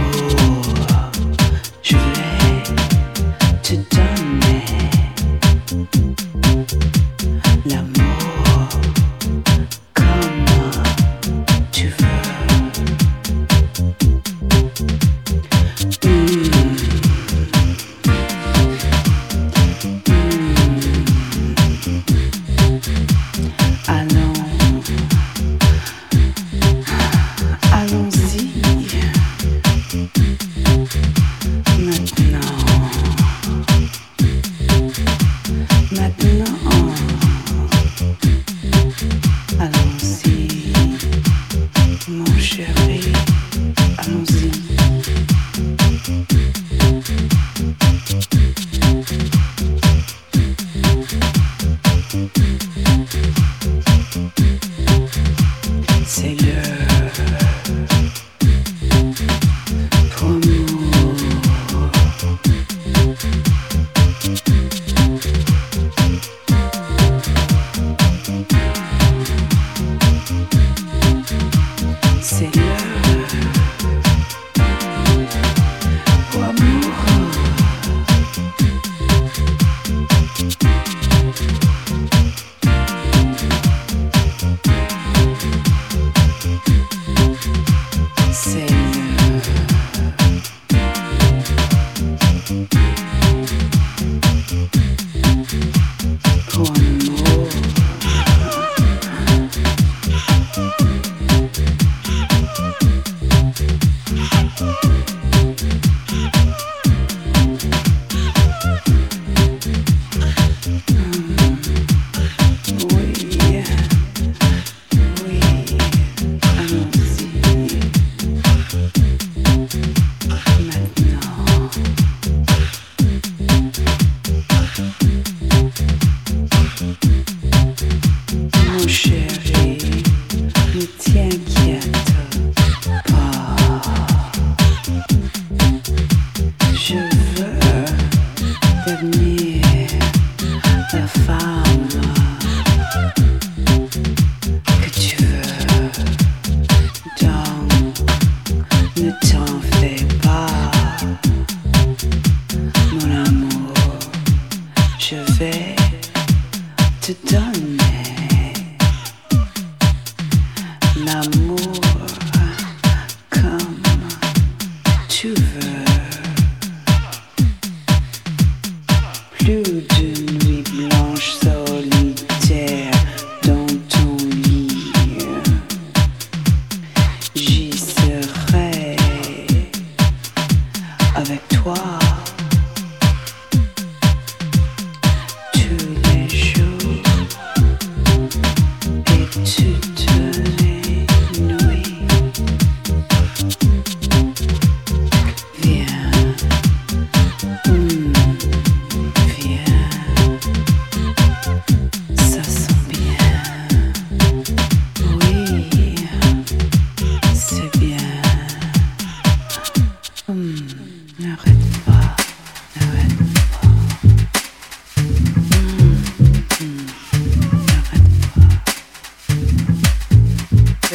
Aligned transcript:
Mon 0.00 0.59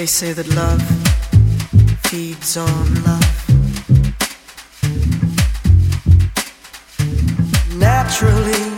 They 0.06 0.10
say 0.10 0.34
that 0.34 0.48
love 0.50 0.84
feeds 2.06 2.57
on 2.57 3.04
love. 3.06 3.36
Naturally, 7.80 8.75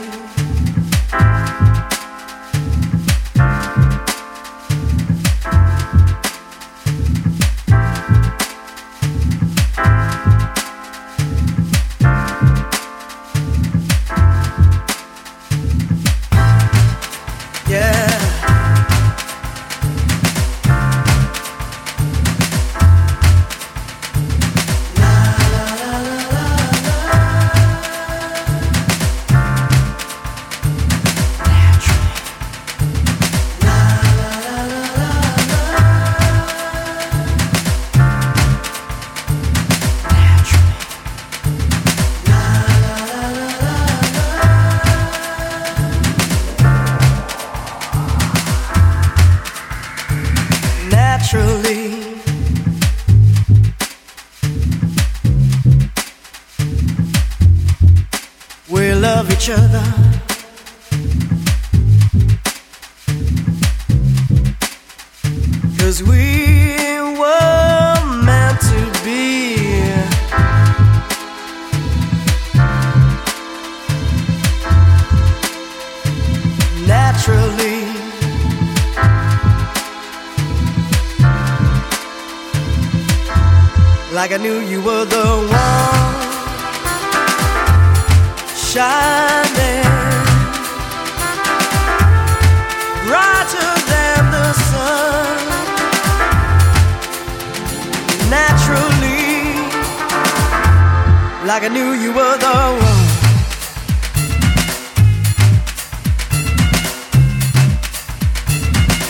like 101.59 101.71
I 101.71 101.73
knew 101.73 101.93
you 101.93 102.13
were 102.13 102.37
the 102.37 102.53
one. 102.85 103.07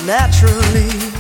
Naturally. 0.06 1.17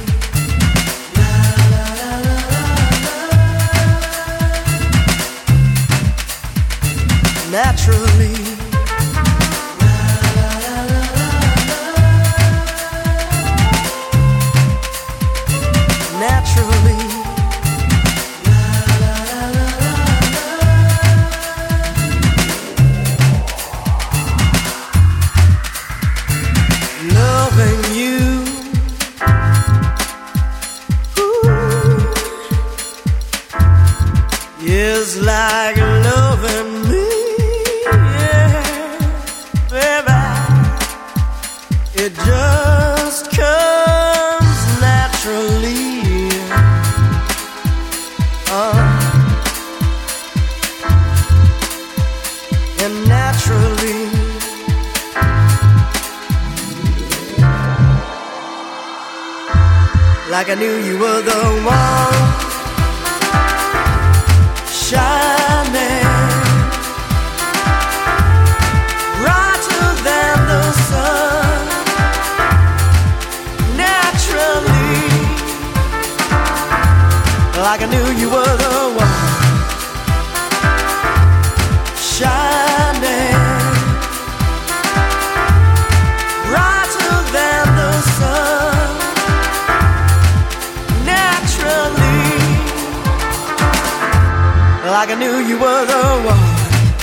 Like 94.99 95.11
I 95.11 95.15
knew 95.15 95.37
you 95.49 95.57
were 95.59 95.85
the 95.91 96.03
one. 96.29 96.43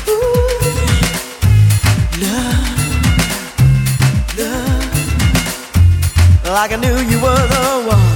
Ooh, 0.09 0.49
Love, 2.25 2.69
love, 4.41 4.87
like 6.57 6.73
I 6.73 6.77
knew 6.85 6.97
you 7.11 7.19
were 7.25 7.45
the 7.55 7.65
one. 7.93 8.09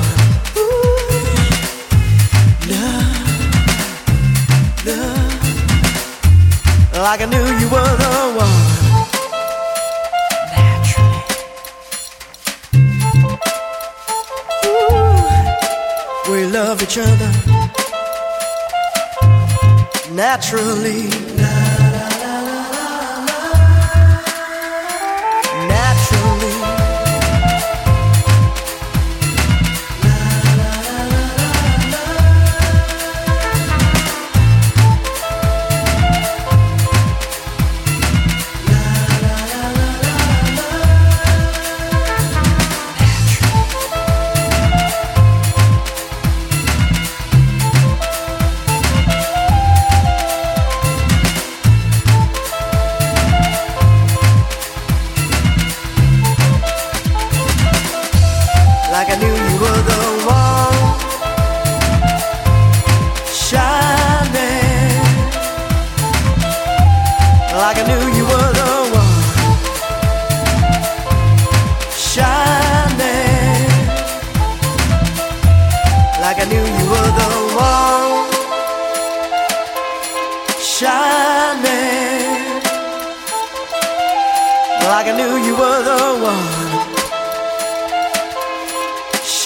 Ooh, 0.62 0.98
Love, 2.72 3.18
love, 4.88 5.32
like 7.06 7.20
I 7.20 7.26
knew 7.32 7.46
you 7.60 7.68
were 7.74 7.94
the 8.02 8.14
one. 8.42 8.56
We 16.32 16.38
love 16.46 16.82
each 16.82 16.98
other. 16.98 17.37
Naturally. 20.18 21.27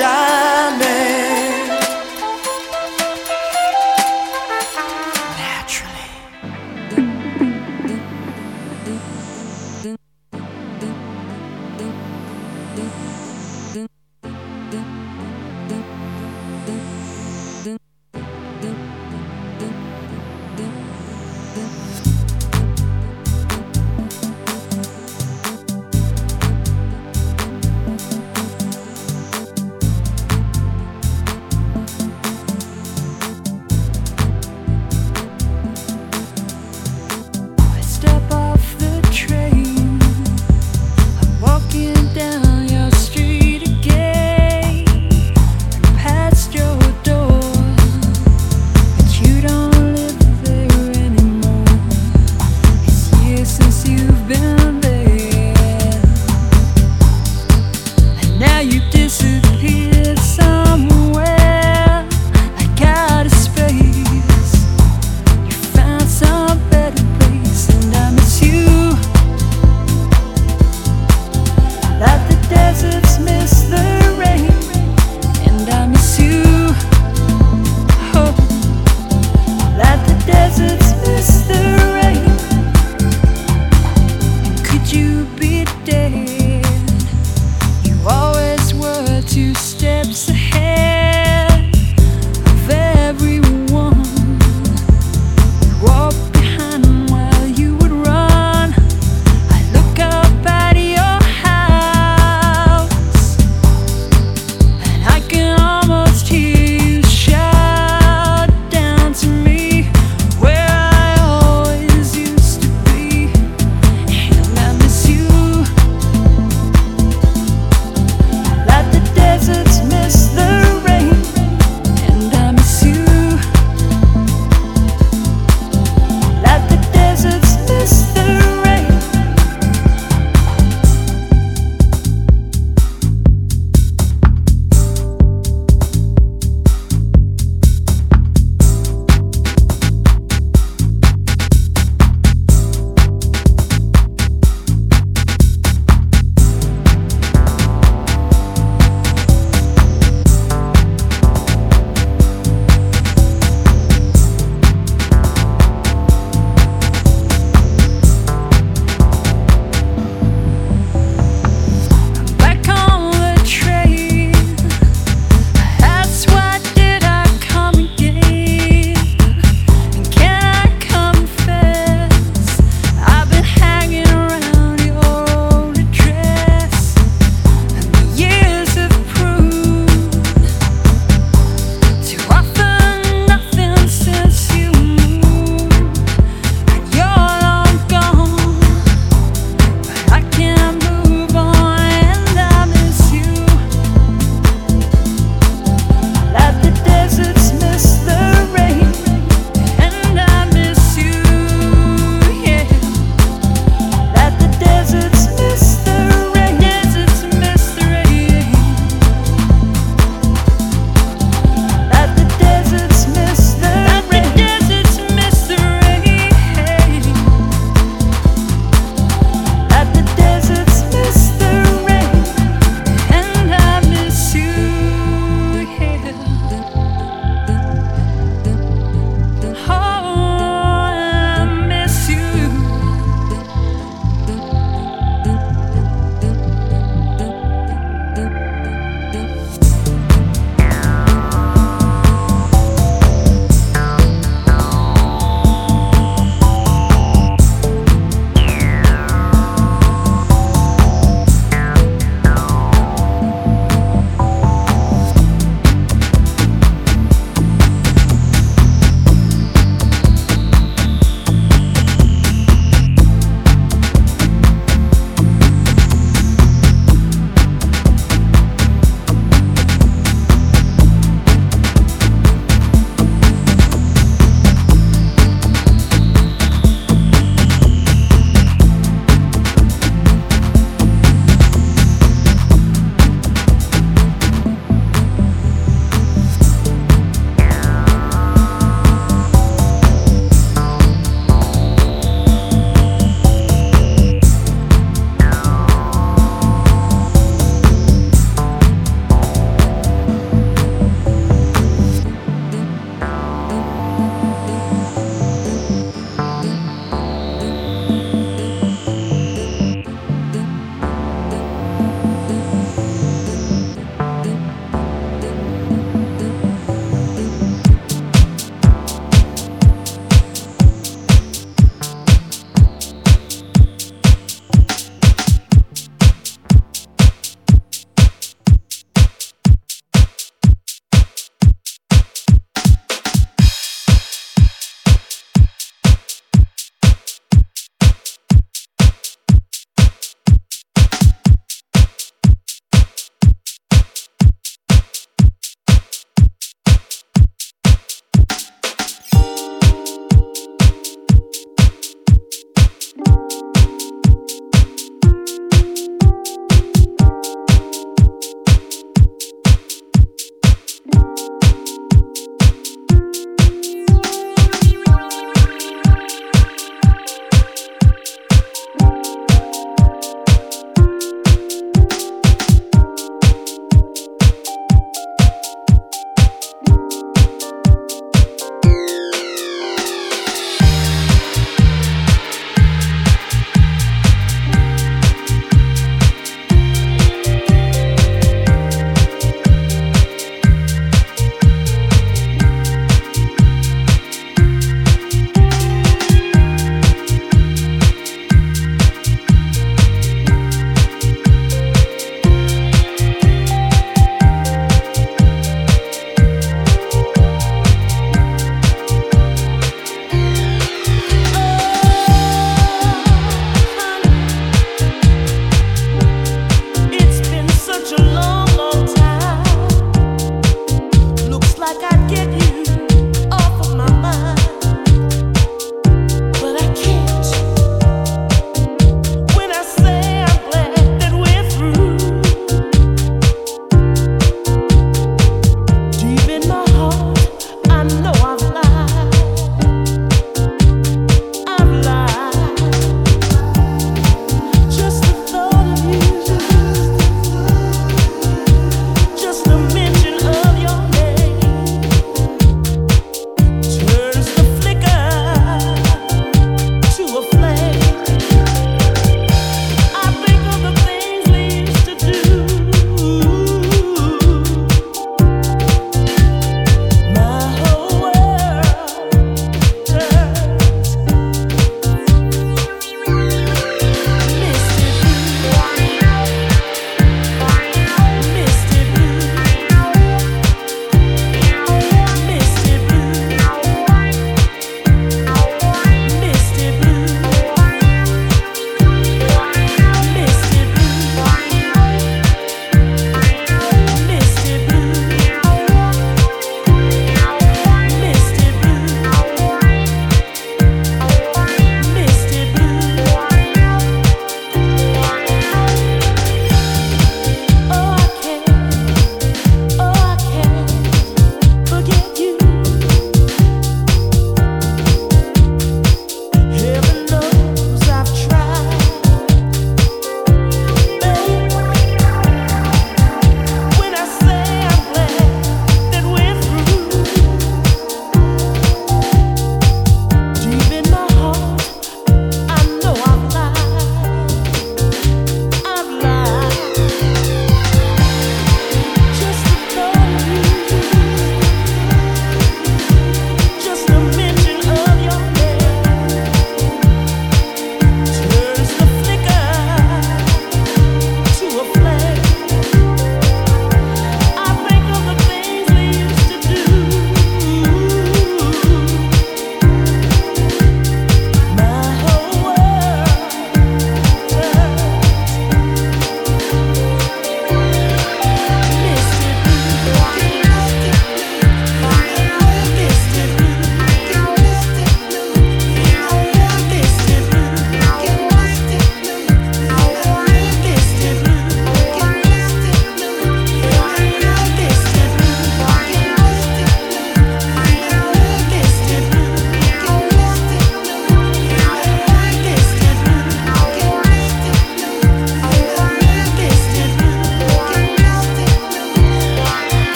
Shining. 0.00 0.29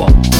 one. 0.00 0.39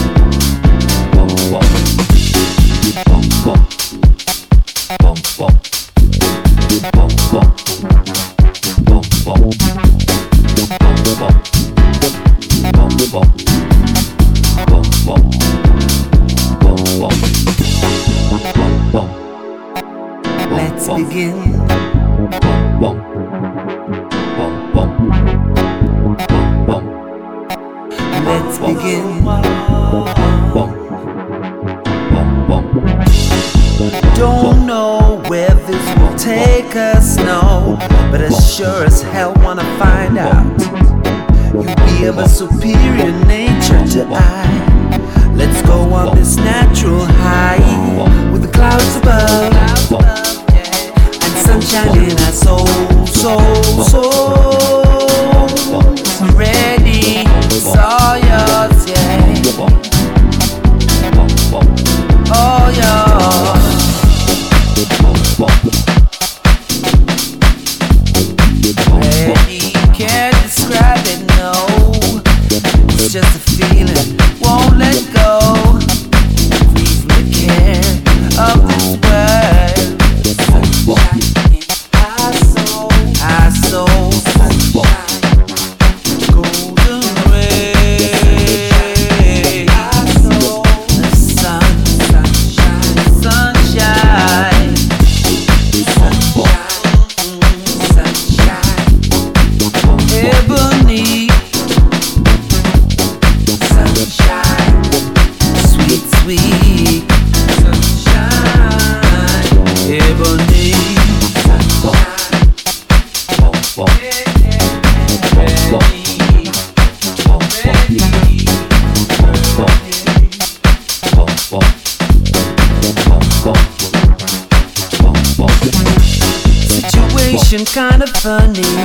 symphony 128.22 128.79